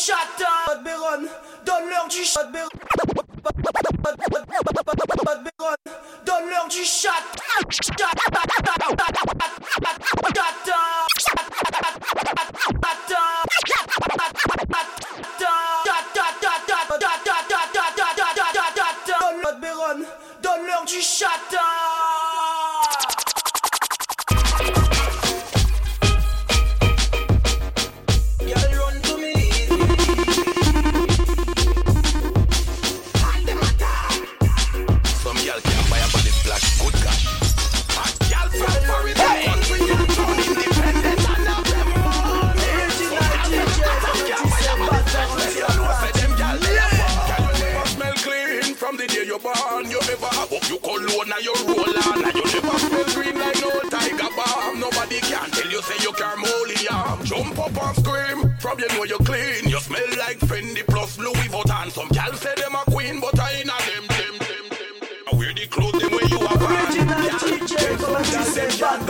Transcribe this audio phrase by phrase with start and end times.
[0.00, 0.82] shut up,
[1.64, 2.79] donne l'heure du shot, Béron.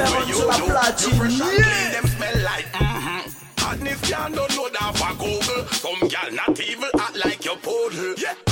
[0.01, 1.59] them until I platine.
[1.59, 1.91] Yeah.
[1.93, 2.67] Them smell like.
[2.73, 3.73] Mm-hmm.
[3.73, 7.57] And if you don't know that for Google, some gal not evil act like your
[7.57, 8.15] poodle.
[8.17, 8.50] Yeah.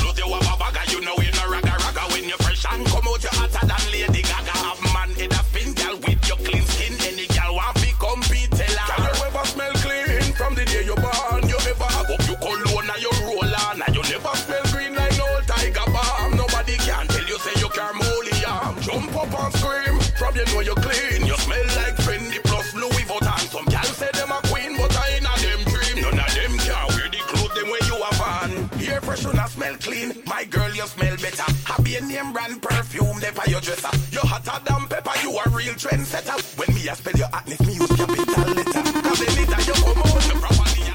[33.38, 33.90] pepper, you dresser.
[34.12, 36.38] You hotter than pepper, you a real trendsetter.
[36.58, 38.82] When me I spell your atlas, me use capital letter.
[39.02, 40.88] Cause anytime you come out, you properly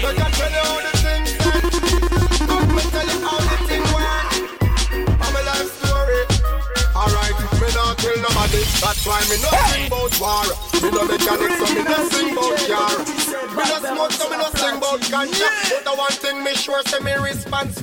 [0.00, 0.26] tell you
[0.60, 1.64] how the thing stand.
[2.50, 4.28] Look, tell you how the thing went.
[5.20, 6.20] I'm a life story.
[6.96, 8.62] Alright, me not kill nobody.
[8.80, 10.44] That's why me not sing about war.
[10.80, 12.94] Me no mechanic, so me not sing about car.
[13.56, 14.52] Me not smoke, so me not
[15.10, 16.44] listen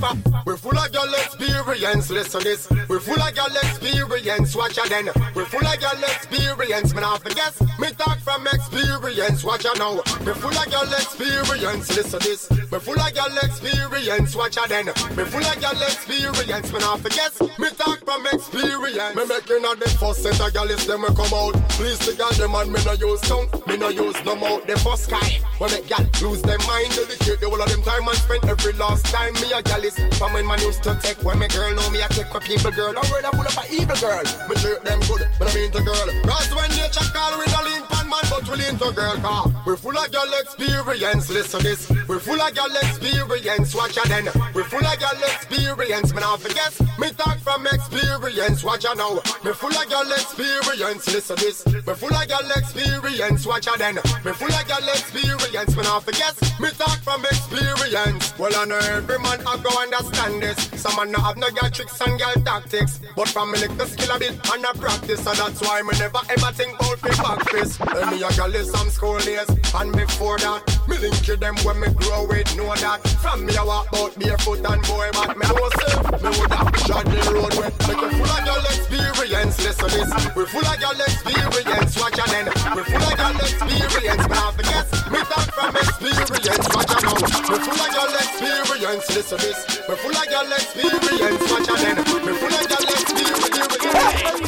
[0.04, 0.18] this.
[0.44, 2.68] We're full of girl experience, listen this.
[2.88, 5.10] We're full of y'all experience, watch ya then.
[5.34, 7.60] We're full of girl experience, man, I guess.
[7.78, 10.00] Me talk from experience, watch ya now.
[10.24, 12.48] We're full of girl experience, listen this.
[12.70, 14.86] We're full of girl experience, watch ya then.
[15.16, 17.40] We're full of girl experience, man, I guess.
[17.58, 19.16] Me talk from experience.
[19.16, 21.54] Me making a the first set of girl them we come out.
[21.76, 24.66] Please the girl them and me no use tongue, me no use no mouth.
[24.66, 28.06] The first guy when a girl lose their mind, dedicate the whole of them time
[28.06, 29.32] and spend every last time.
[29.34, 32.02] Me a girl is from when man used to take when me girl know me
[32.02, 32.94] I take a people girl.
[32.96, 34.24] I I pull up a evil girl.
[34.48, 36.08] Me treat them good, but I mean the girl.
[36.24, 39.44] Cause when nature call we no lean man, but we lean to girl car.
[39.66, 41.90] We're full of girl experience, listen this.
[42.08, 44.28] We're full of girl experience, watch ya then.
[44.54, 46.72] We're full of girl experience, man I forget.
[46.98, 49.20] Me talk from experience, watch ya now.
[49.44, 51.66] Me full of girl experience, listen this.
[51.66, 53.96] Me full of girl experience, watch ya then.
[54.24, 56.34] Me full of girl experience, man I forget.
[56.60, 58.38] Me talk from experience.
[58.38, 60.58] Well I know every man I go understand this.
[60.80, 63.86] Some man no have no girl tricks and girl tactics, but from me lick the
[63.86, 67.10] skill a bit and I practice, so that's why me never ever think about me
[67.10, 67.97] back.
[67.98, 71.56] When me a girl is some school days, and before that, me link to them
[71.66, 73.02] when me grow with know that.
[73.18, 77.02] From me I walk out barefoot and boy, but me say me would have shot
[77.10, 77.74] the road with.
[77.90, 80.10] Make we full of girl experience, listen this.
[80.30, 82.46] We full of girl experience, watch and then.
[82.78, 84.86] We full of girl experience, but I forget.
[85.10, 87.18] Me talk from experience, watch and now.
[87.18, 89.58] We full of girl experience, listen this.
[89.90, 91.96] We full of girl experience, watch and then.
[91.98, 94.47] We full of girl experience.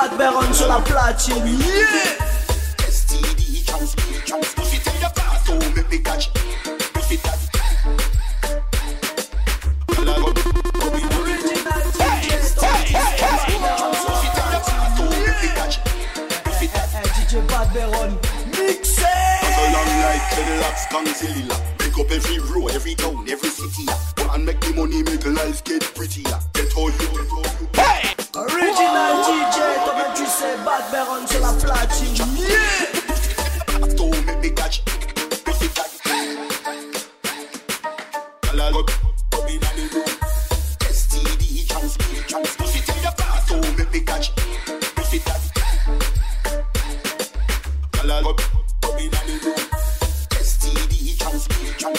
[0.00, 1.44] Badberone sur la platine.
[1.46, 2.16] Yeah!
[2.88, 4.80] STD transmit transmit
[5.14, 6.32] Partout make me catch
[6.94, 7.38] Pussy that
[13.12, 15.84] Original DJ, Partout make me catch
[16.44, 18.16] Pussy that DJ Badberone,
[18.52, 19.04] mixé!
[19.54, 21.56] So long like dreadlocks, Conzilla.
[21.76, 23.84] Pick up every road, every town, every city.
[24.14, 26.38] Go and make the money, make life get prettier.
[26.54, 27.68] Get all you, get all you.
[28.32, 29.69] Original DJ,
[30.40, 32.16] c'est Badberone, c'est la platine.
[32.38, 33.96] Yeah!
[33.96, 34.82] Tout mes bigages,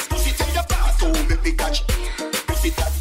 [0.09, 1.83] Pussy tell your boss, oh, make me catch.
[2.47, 3.00] Pussy tell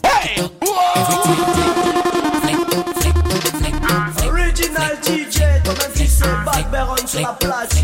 [7.39, 7.80] plus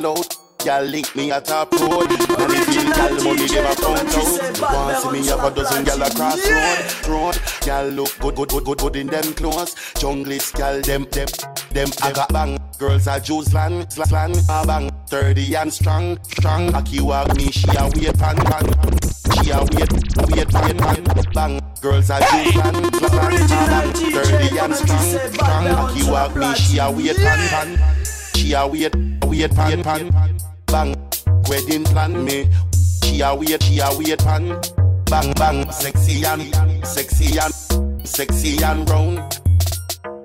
[0.00, 2.08] catch Pussy that link me at top road.
[2.08, 4.72] Now the illegal money them a count out.
[4.72, 7.08] Want see me have a dozen gal across road.
[7.08, 9.74] Road, gal look good, good, good, good, good in them clothes.
[9.98, 11.26] Junglist gal them, them,
[11.72, 11.88] them.
[12.02, 12.58] I got bang.
[12.78, 14.34] Girls are Jews land, slang,
[14.66, 14.90] bang.
[15.08, 16.74] Thirty and strong, strong.
[16.74, 18.66] Aki walk me, she a wait pan, pan.
[19.42, 19.92] She a wait,
[20.30, 21.04] wait, pan, pan.
[21.34, 21.60] Bang.
[21.80, 23.92] Girls are Jews land, slang, bang.
[23.92, 25.66] Thirty and strong, strong.
[25.66, 28.21] Aki walk me, she a wait pan, pan.
[28.34, 28.94] She a wait,
[29.24, 30.38] wait, pan, pan
[30.72, 30.96] bang.
[31.48, 32.48] Wedding plan me.
[33.04, 34.58] She a wait, she a wait pan.
[35.06, 36.42] Bang bang, sexy and
[36.86, 37.54] sexy and
[38.06, 39.20] sexy and round.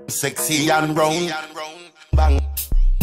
[0.08, 1.34] Sexy and round.
[2.14, 2.40] Bang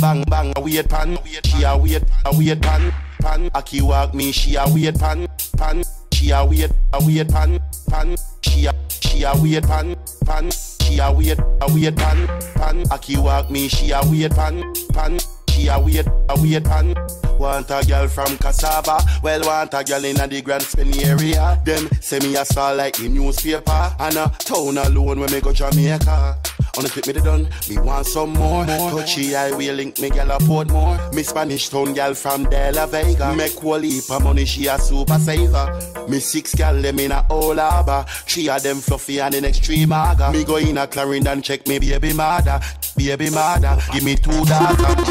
[0.01, 1.19] bang bang, a wait pan.
[1.45, 2.93] She a wait, a wait pan.
[3.21, 3.51] Pan.
[3.55, 5.29] Aki walk me, she a wait pan.
[5.59, 5.83] Pan.
[6.12, 7.61] She a wait, a wait pan.
[7.91, 8.17] Pan.
[8.43, 9.95] She a she a wait pan.
[10.25, 10.51] Pan.
[10.84, 12.26] She a wait, a wait pan.
[12.54, 12.84] Pan.
[12.90, 14.62] Aki walk me, she a wait pan.
[14.92, 15.19] Pan.
[15.48, 16.94] She a wait, a wait pan.
[17.38, 21.60] Want a girl from Cassava, well want a girl in the Grants Pen area.
[21.64, 25.52] Them say me a star like the newspaper, and a town alone when me go
[25.52, 26.38] Jamaica.
[26.76, 28.67] On the clip me the done, me want some more.
[28.67, 31.15] more Touchy I will link me gal a Portmore.
[31.15, 33.32] Me Spanish town gal from De La Vega.
[33.32, 36.06] Make whole heap of money, she a super saver.
[36.08, 38.05] Me six gal them in a whole harbor.
[38.27, 40.32] Three of them fluffy and in extreme maga.
[40.32, 42.58] Me go in a Clarendon check me baby mother.
[42.96, 45.08] Baby mother, give me two daughters.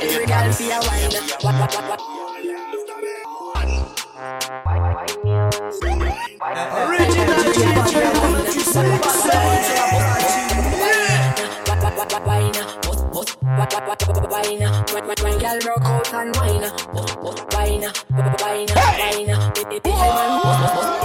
[0.00, 2.17] Every girl see a wine.
[6.48, 7.38] Original
[16.12, 17.84] wine, wine, wine,
[18.42, 18.66] wine.
[18.66, 19.28] Man,
[19.58, 20.97] every man,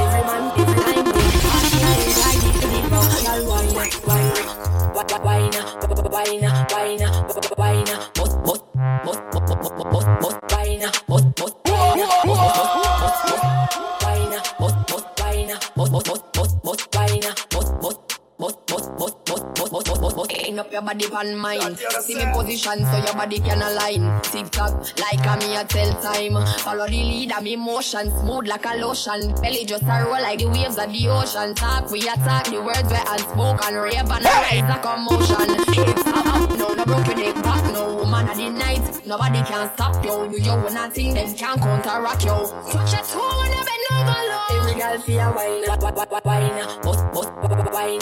[21.10, 21.76] body mine.
[22.02, 24.22] See me position so your body can align.
[24.24, 26.46] Tick tock, like a me a tell time.
[26.60, 29.34] Follow the leader, me motion smooth like a lotion.
[29.42, 31.56] Belly just a roll like the waves of the ocean.
[31.56, 35.50] Talk, we attack the words where and smoke and rave and rise like a motion.
[35.76, 39.06] It's up, no, no broke your neck back, no woman of the night.
[39.06, 40.32] Nobody can stop you.
[40.32, 42.32] You your own thing, them can't counteract you.
[42.72, 44.60] Touch your toe when you bend over low.
[44.60, 47.44] Every girl feel wine, wine, bust, bust, wine, wine, wine, bust, bust
[47.74, 48.00] wine,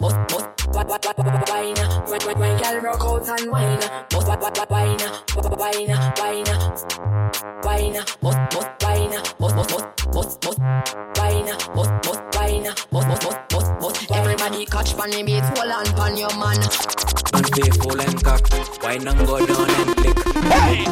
[0.00, 1.74] wine, wine, wine, wine,
[2.06, 3.80] wine, wine, wine, girl, rock out and wine,
[4.10, 4.98] bust, wine, wine,
[5.48, 6.44] wine, wine,
[7.62, 10.60] wine, bust, bust, wine, bust, bust, bust, bust, bust,
[11.16, 14.10] wine, bust, bust, wine, bust, bust, bust, bust, bust.
[14.12, 16.62] Everybody catch pon the beat, hold on pon your man.
[17.46, 18.42] Stay full and cock,
[18.82, 20.18] wine and go down and click.
[20.52, 20.86] Hey.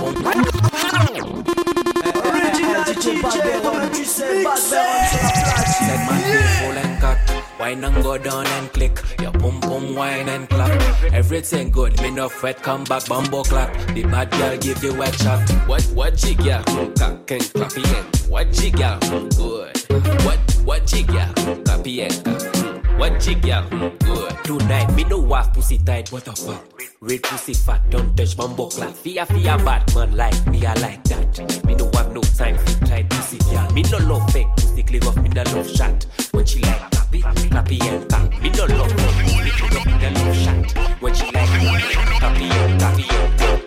[2.95, 3.21] DJ,
[3.63, 7.19] toi-même tu sais, Bad sur my people and cut.
[7.59, 8.99] Wine and go down and click.
[9.21, 10.71] Your pum pum wine and clap.
[11.13, 12.63] Everything good, me no fret.
[12.63, 13.73] Come back, bumbo clap.
[13.95, 15.49] The bad girl give you a chat.
[15.67, 16.63] What what jig ya?
[16.99, 18.05] Cock and clap again.
[18.29, 18.99] What jig ya?
[19.01, 19.77] Good.
[20.25, 21.33] What what jig ya?
[21.65, 22.13] Clap again.
[22.97, 23.69] What jig ya?
[23.71, 24.45] Good.
[24.45, 26.13] Tonight me no wife pussy tight.
[26.13, 26.63] What the fuck.
[27.01, 27.83] Red pussy fat.
[27.91, 28.95] Don't touch bumbo clap.
[28.95, 29.59] Fear fear.
[29.59, 30.65] bad man like me.
[30.65, 31.65] I like that.
[31.65, 33.69] Me no no time to try to pussy girl.
[33.73, 36.07] Me no love fake pussy, clear off me no love shot.
[36.31, 38.31] When she like papi, papi and pap.
[38.41, 41.03] Me no love fake pussy, clear off me no love shot.
[41.03, 41.81] When she like papi,
[42.21, 43.64] papi and papi.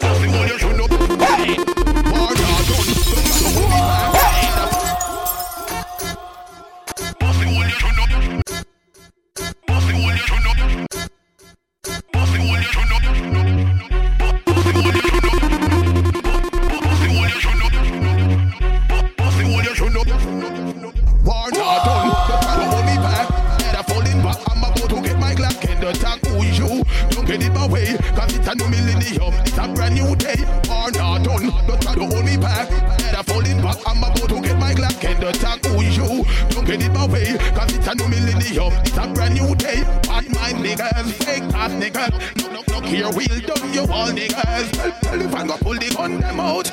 [43.17, 44.69] We'll dump you all the girls.
[45.01, 46.69] Tell if I go pull the gun them out.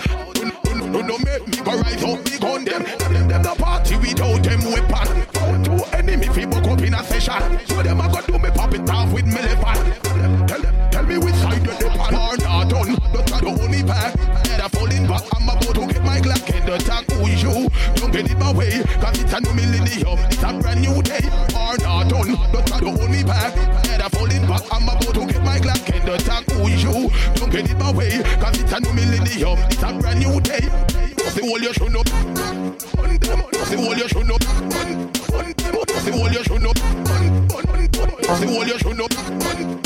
[0.92, 2.82] No, no, make me go right up big gun them.
[2.82, 5.24] Them, them, them, the party without them weapon.
[5.32, 7.58] Found two enemy people up in a session.
[7.64, 9.43] So them a go do me pop it off with me
[29.42, 29.62] party.
[29.74, 30.60] It's a brand new day.
[31.16, 32.06] Bust the whole you should up.
[32.96, 34.40] Bun them, bust the whole you should up.
[34.70, 36.76] Bun, bun them, bust the whole you should up.
[37.04, 39.10] Bun, bun, you should up.
[39.40, 39.78] Bun,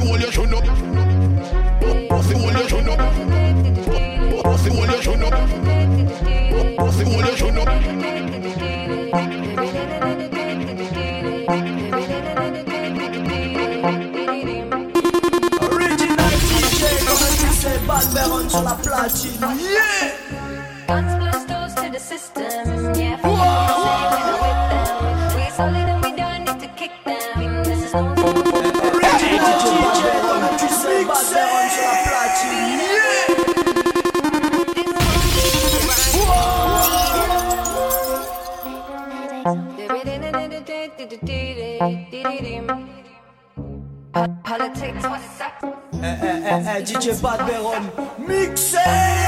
[0.00, 1.11] bun you should up.
[19.02, 19.91] Yeah!
[46.84, 47.90] DJ Bad Baron.
[48.18, 49.21] Mixé!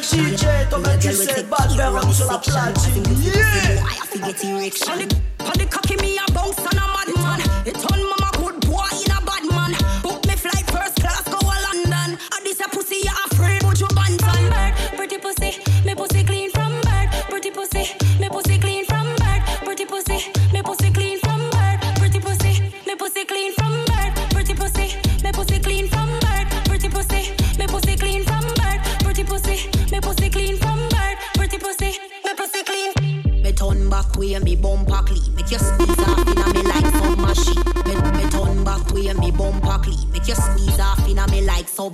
[0.00, 0.16] She
[0.70, 3.02] ton mec tu sais pas, je vais rentrer sur la platine.
[3.20, 3.32] Yeah!
[5.40, 7.40] On the cocky me a bounce and a madman.
[7.66, 8.17] It's on my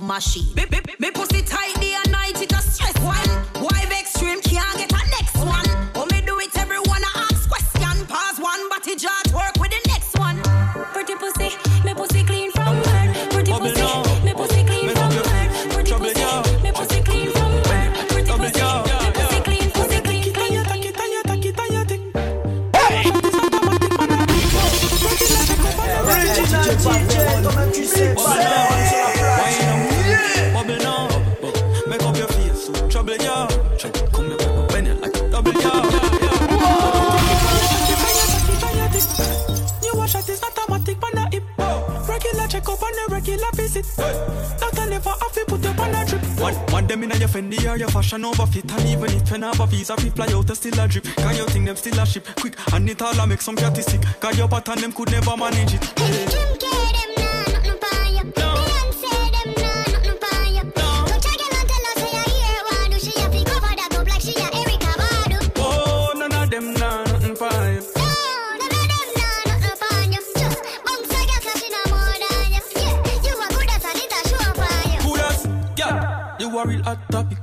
[0.01, 0.55] me like some machine.
[0.55, 1.77] Me, me, me pussy tight
[47.25, 50.09] your Fendi or your fashion over fit And even if you have a visa, fi
[50.09, 51.03] fly out, still a drip.
[51.03, 52.27] Can you think them still a ship?
[52.39, 54.01] Quick, and it all make some catty sick.
[54.19, 55.93] Cause your pattern them could never manage it.
[55.97, 57.14] Oh,
[76.55, 77.37] you a real hot topic.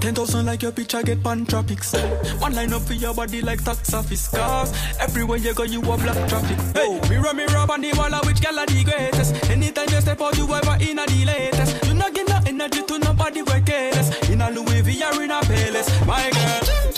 [0.00, 1.92] Ten thousand like your picture get pan tropics.
[2.38, 4.72] One line up for your body like tax office cars.
[5.00, 6.58] Everywhere you go, you a black traffic.
[6.74, 9.50] Hey, mirror, mirror on the wall, which gal are the greatest?
[9.50, 11.86] Anytime you step out, you ever in a the latest.
[11.86, 14.30] You not get no energy to nobody careless.
[14.30, 16.93] In a Louis V or in a Payless, my girl.